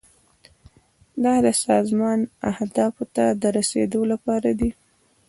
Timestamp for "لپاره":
4.11-4.49